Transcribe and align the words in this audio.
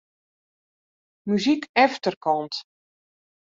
Muzyk 1.27 1.61
efterkant. 1.83 2.53